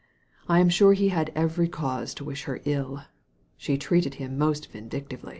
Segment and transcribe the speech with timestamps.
[0.49, 3.03] I am sure he had every cause to wish her ill
[3.55, 5.29] She treated him most vindictively."